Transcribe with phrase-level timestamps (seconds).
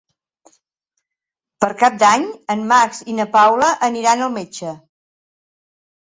[1.63, 4.73] Per Cap d'Any en Max i na Paula aniran al metge.